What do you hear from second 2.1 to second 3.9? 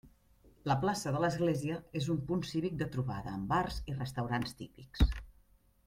un punt cívic de trobada, amb bars